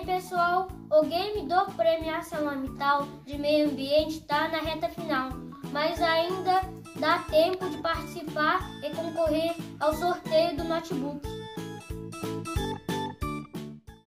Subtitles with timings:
[0.00, 5.30] aí pessoal, o game do Premiação Amital de Meio Ambiente está na reta final,
[5.72, 6.62] mas ainda
[6.98, 11.20] dá tempo de participar e concorrer ao sorteio do notebook.